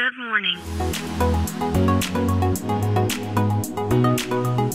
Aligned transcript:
Good 0.00 0.16
morning. 0.16 0.56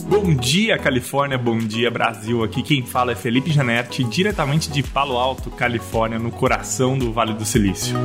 Bom 0.08 0.36
dia, 0.36 0.78
Califórnia. 0.78 1.36
Bom 1.36 1.58
dia, 1.58 1.90
Brasil. 1.90 2.44
Aqui 2.44 2.62
quem 2.62 2.86
fala 2.86 3.10
é 3.10 3.16
Felipe 3.16 3.50
Janetti, 3.50 4.04
diretamente 4.04 4.70
de 4.70 4.84
Palo 4.84 5.16
Alto, 5.16 5.50
Califórnia, 5.50 6.16
no 6.16 6.30
coração 6.30 6.96
do 6.96 7.12
Vale 7.12 7.34
do 7.34 7.44
Silício. 7.44 7.96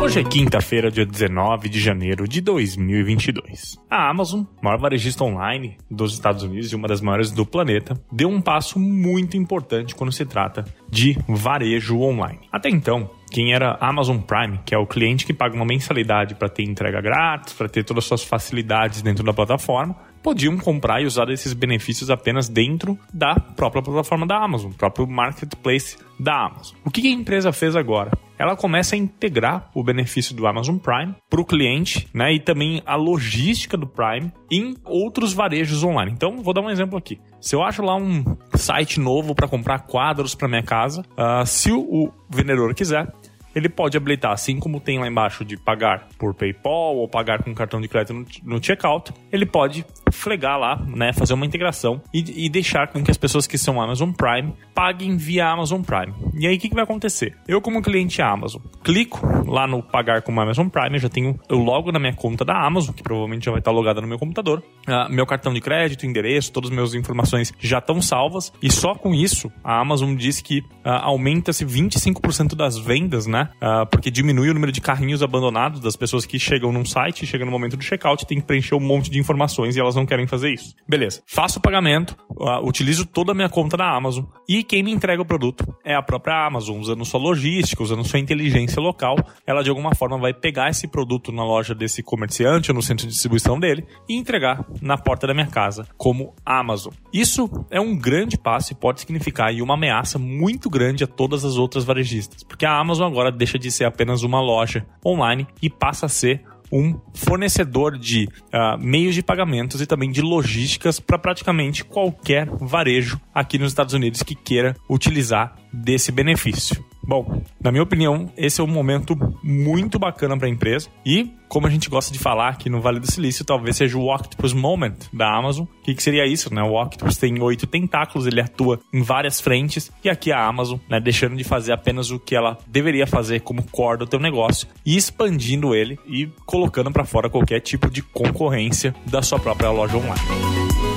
Hoje 0.00 0.20
é 0.20 0.22
quinta-feira, 0.22 0.88
dia 0.88 1.04
19 1.04 1.68
de 1.68 1.80
janeiro 1.80 2.28
de 2.28 2.40
2022. 2.40 3.76
A 3.90 4.08
Amazon, 4.08 4.44
maior 4.62 4.78
varejista 4.78 5.24
online 5.24 5.78
dos 5.90 6.12
Estados 6.12 6.44
Unidos 6.44 6.70
e 6.70 6.76
uma 6.76 6.86
das 6.86 7.00
maiores 7.00 7.32
do 7.32 7.44
planeta, 7.44 8.00
deu 8.12 8.28
um 8.28 8.40
passo 8.40 8.78
muito 8.78 9.36
importante 9.36 9.96
quando 9.96 10.12
se 10.12 10.24
trata 10.24 10.64
de 10.88 11.18
varejo 11.26 11.98
online. 11.98 12.38
Até 12.52 12.68
então, 12.68 13.10
quem 13.30 13.52
era 13.52 13.76
Amazon 13.80 14.18
Prime, 14.18 14.60
que 14.64 14.74
é 14.74 14.78
o 14.78 14.86
cliente 14.86 15.26
que 15.26 15.34
paga 15.34 15.54
uma 15.54 15.64
mensalidade 15.64 16.34
para 16.34 16.48
ter 16.48 16.62
entrega 16.62 17.00
grátis, 17.00 17.52
para 17.52 17.68
ter 17.68 17.84
todas 17.84 18.04
as 18.04 18.08
suas 18.08 18.24
facilidades 18.24 19.02
dentro 19.02 19.24
da 19.24 19.32
plataforma, 19.32 19.96
podiam 20.22 20.56
comprar 20.56 21.00
e 21.00 21.06
usar 21.06 21.28
esses 21.30 21.52
benefícios 21.52 22.10
apenas 22.10 22.48
dentro 22.48 22.98
da 23.12 23.34
própria 23.34 23.82
plataforma 23.82 24.26
da 24.26 24.36
Amazon, 24.36 24.72
próprio 24.72 25.06
marketplace 25.06 25.96
da 26.18 26.46
Amazon. 26.46 26.76
O 26.84 26.90
que 26.90 27.06
a 27.06 27.10
empresa 27.10 27.52
fez 27.52 27.76
agora? 27.76 28.10
Ela 28.38 28.56
começa 28.56 28.94
a 28.94 28.98
integrar 28.98 29.70
o 29.74 29.82
benefício 29.82 30.34
do 30.34 30.46
Amazon 30.46 30.76
Prime 30.76 31.14
para 31.28 31.40
o 31.40 31.44
cliente, 31.44 32.08
né, 32.12 32.34
e 32.34 32.40
também 32.40 32.82
a 32.84 32.96
logística 32.96 33.76
do 33.76 33.86
Prime 33.86 34.32
em 34.50 34.74
outros 34.84 35.32
varejos 35.32 35.82
online. 35.82 36.12
Então, 36.12 36.42
vou 36.42 36.52
dar 36.54 36.60
um 36.60 36.70
exemplo 36.70 36.98
aqui. 36.98 37.18
Se 37.40 37.54
eu 37.54 37.62
acho 37.62 37.82
lá 37.82 37.96
um 37.96 38.24
site 38.54 38.98
novo 38.98 39.34
para 39.34 39.48
comprar 39.48 39.80
quadros 39.80 40.34
para 40.34 40.48
minha 40.48 40.62
casa, 40.62 41.02
uh, 41.12 41.46
se 41.46 41.70
o, 41.70 41.80
o 41.80 42.12
vendedor 42.28 42.74
quiser, 42.74 43.10
ele 43.56 43.70
pode 43.70 43.96
habilitar, 43.96 44.32
assim 44.32 44.60
como 44.60 44.78
tem 44.78 44.98
lá 44.98 45.08
embaixo 45.08 45.42
de 45.42 45.56
pagar 45.56 46.08
por 46.18 46.34
PayPal 46.34 46.94
ou 46.94 47.08
pagar 47.08 47.42
com 47.42 47.54
cartão 47.54 47.80
de 47.80 47.88
crédito 47.88 48.12
no, 48.44 48.62
checkout, 48.62 49.14
ele 49.32 49.46
pode 49.46 49.86
flegar 50.12 50.58
lá, 50.58 50.76
né, 50.86 51.14
fazer 51.14 51.32
uma 51.32 51.46
integração 51.46 52.02
e, 52.12 52.44
e, 52.44 52.50
deixar 52.50 52.88
com 52.88 53.02
que 53.02 53.10
as 53.10 53.16
pessoas 53.16 53.46
que 53.46 53.56
são 53.56 53.80
Amazon 53.80 54.12
Prime 54.12 54.52
paguem 54.74 55.16
via 55.16 55.48
Amazon 55.48 55.80
Prime. 55.80 56.12
E 56.38 56.46
aí 56.46 56.56
o 56.56 56.58
que, 56.58 56.68
que, 56.68 56.74
vai 56.74 56.84
acontecer? 56.84 57.34
Eu 57.48 57.62
como 57.62 57.80
cliente 57.80 58.20
Amazon, 58.20 58.60
clico 58.84 59.26
lá 59.46 59.66
no 59.66 59.82
pagar 59.82 60.20
com 60.20 60.38
Amazon 60.38 60.68
Prime, 60.68 60.96
eu 60.96 61.00
já 61.00 61.08
tenho 61.08 61.38
eu 61.48 61.56
logo 61.56 61.90
na 61.90 61.98
minha 61.98 62.14
conta 62.14 62.44
da 62.44 62.54
Amazon, 62.66 62.94
que 62.94 63.02
provavelmente 63.02 63.46
já 63.46 63.50
vai 63.50 63.60
estar 63.60 63.70
logada 63.70 64.02
no 64.02 64.06
meu 64.06 64.18
computador, 64.18 64.62
uh, 64.86 65.10
meu 65.10 65.24
cartão 65.24 65.54
de 65.54 65.62
crédito, 65.62 66.04
endereço, 66.04 66.52
todas 66.52 66.68
as 66.68 66.74
minhas 66.74 66.94
informações 66.94 67.54
já 67.58 67.78
estão 67.78 68.02
salvas 68.02 68.52
e 68.62 68.70
só 68.70 68.94
com 68.94 69.14
isso 69.14 69.50
a 69.64 69.80
Amazon 69.80 70.14
diz 70.14 70.42
que 70.42 70.58
uh, 70.58 70.90
aumenta-se 71.02 71.64
25% 71.64 72.54
das 72.54 72.76
vendas, 72.76 73.26
né? 73.26 73.45
Uh, 73.56 73.86
porque 73.90 74.10
diminui 74.10 74.50
o 74.50 74.54
número 74.54 74.72
de 74.72 74.80
carrinhos 74.80 75.22
abandonados 75.22 75.80
das 75.80 75.96
pessoas 75.96 76.24
que 76.24 76.38
chegam 76.38 76.72
num 76.72 76.84
site, 76.84 77.26
chegam 77.26 77.46
no 77.46 77.52
momento 77.52 77.76
do 77.76 77.82
checkout, 77.82 78.26
tem 78.26 78.40
que 78.40 78.46
preencher 78.46 78.74
um 78.74 78.80
monte 78.80 79.10
de 79.10 79.18
informações 79.18 79.76
e 79.76 79.80
elas 79.80 79.94
não 79.94 80.06
querem 80.06 80.26
fazer 80.26 80.52
isso. 80.52 80.74
Beleza. 80.88 81.22
Faço 81.26 81.58
o 81.58 81.62
pagamento, 81.62 82.16
uh, 82.30 82.66
utilizo 82.66 83.06
toda 83.06 83.32
a 83.32 83.34
minha 83.34 83.48
conta 83.48 83.76
da 83.76 83.90
Amazon 83.90 84.24
e 84.48 84.62
quem 84.62 84.82
me 84.82 84.92
entrega 84.92 85.20
o 85.20 85.26
produto 85.26 85.66
é 85.84 85.94
a 85.94 86.02
própria 86.02 86.46
Amazon, 86.46 86.78
usando 86.78 87.04
sua 87.04 87.20
logística, 87.20 87.82
usando 87.82 88.04
sua 88.04 88.18
inteligência 88.18 88.80
local. 88.80 89.16
Ela 89.46 89.62
de 89.62 89.70
alguma 89.70 89.94
forma 89.94 90.18
vai 90.18 90.32
pegar 90.32 90.70
esse 90.70 90.86
produto 90.86 91.32
na 91.32 91.44
loja 91.44 91.74
desse 91.74 92.02
comerciante 92.02 92.70
ou 92.70 92.74
no 92.74 92.82
centro 92.82 93.06
de 93.06 93.12
distribuição 93.12 93.58
dele 93.58 93.84
e 94.08 94.16
entregar 94.16 94.64
na 94.80 94.96
porta 94.96 95.26
da 95.26 95.34
minha 95.34 95.46
casa 95.46 95.86
como 95.96 96.34
Amazon. 96.44 96.92
Isso 97.12 97.48
é 97.70 97.80
um 97.80 97.96
grande 97.96 98.36
passo 98.36 98.72
e 98.72 98.76
pode 98.76 99.00
significar 99.00 99.52
uma 99.62 99.74
ameaça 99.74 100.18
muito 100.18 100.68
grande 100.68 101.04
a 101.04 101.06
todas 101.06 101.44
as 101.44 101.56
outras 101.56 101.84
varejistas, 101.84 102.42
porque 102.42 102.66
a 102.66 102.78
Amazon 102.78 103.10
agora 103.10 103.30
deixa 103.36 103.58
de 103.58 103.70
ser 103.70 103.84
apenas 103.84 104.22
uma 104.22 104.40
loja 104.40 104.86
online 105.04 105.46
e 105.62 105.70
passa 105.70 106.06
a 106.06 106.08
ser 106.08 106.42
um 106.72 106.98
fornecedor 107.14 107.96
de 107.96 108.28
uh, 108.46 108.78
meios 108.78 109.14
de 109.14 109.22
pagamentos 109.22 109.80
e 109.80 109.86
também 109.86 110.10
de 110.10 110.20
logísticas 110.20 110.98
para 110.98 111.18
praticamente 111.18 111.84
qualquer 111.84 112.48
varejo 112.50 113.20
aqui 113.32 113.58
nos 113.58 113.70
Estados 113.70 113.94
Unidos 113.94 114.22
que 114.22 114.34
queira 114.34 114.74
utilizar 114.88 115.56
desse 115.72 116.10
benefício. 116.10 116.84
Bom, 117.06 117.40
na 117.62 117.70
minha 117.70 117.84
opinião, 117.84 118.32
esse 118.36 118.60
é 118.60 118.64
um 118.64 118.66
momento 118.66 119.16
muito 119.42 119.96
bacana 119.96 120.36
para 120.36 120.48
a 120.48 120.50
empresa 120.50 120.88
e, 121.04 121.30
como 121.48 121.68
a 121.68 121.70
gente 121.70 121.88
gosta 121.88 122.12
de 122.12 122.18
falar 122.18 122.48
aqui 122.48 122.68
no 122.68 122.80
Vale 122.80 122.98
do 122.98 123.10
Silício, 123.10 123.44
talvez 123.44 123.76
seja 123.76 123.96
o 123.96 124.12
Octopus 124.12 124.52
Moment 124.52 124.96
da 125.12 125.32
Amazon. 125.32 125.66
O 125.66 125.82
que, 125.84 125.94
que 125.94 126.02
seria 126.02 126.26
isso? 126.26 126.52
Né? 126.52 126.60
O 126.62 126.74
Octopus 126.74 127.16
tem 127.16 127.40
oito 127.40 127.64
tentáculos, 127.64 128.26
ele 128.26 128.40
atua 128.40 128.80
em 128.92 129.02
várias 129.02 129.40
frentes 129.40 129.92
e 130.02 130.10
aqui 130.10 130.32
a 130.32 130.44
Amazon, 130.44 130.80
né, 130.88 130.98
deixando 130.98 131.36
de 131.36 131.44
fazer 131.44 131.72
apenas 131.72 132.10
o 132.10 132.18
que 132.18 132.34
ela 132.34 132.58
deveria 132.66 133.06
fazer 133.06 133.40
como 133.40 133.62
core 133.62 133.98
do 133.98 134.06
teu 134.06 134.18
negócio 134.18 134.66
e 134.84 134.96
expandindo 134.96 135.76
ele 135.76 135.98
e 136.06 136.28
colocando 136.44 136.90
para 136.90 137.04
fora 137.04 137.30
qualquer 137.30 137.60
tipo 137.60 137.88
de 137.88 138.02
concorrência 138.02 138.92
da 139.06 139.22
sua 139.22 139.38
própria 139.38 139.70
loja 139.70 139.96
online. 139.96 140.95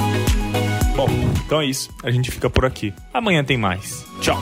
Bom, 1.00 1.08
então 1.46 1.62
é 1.62 1.66
isso. 1.66 1.90
A 2.04 2.12
gente 2.12 2.30
fica 2.30 2.50
por 2.50 2.66
aqui. 2.66 2.94
Amanhã 3.14 3.42
tem 3.42 3.58
mais. 3.58 4.06
Tchau. 4.20 4.38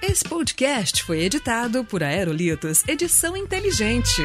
Esse 0.00 0.24
podcast 0.24 1.02
foi 1.02 1.20
editado 1.20 1.84
por 1.84 2.02
Aerolitos 2.02 2.82
Edição 2.88 3.36
Inteligente. 3.36 4.22